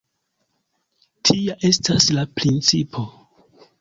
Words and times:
Tia 1.29 1.57
estas 1.69 2.09
la 2.17 2.25
principo. 2.41 3.05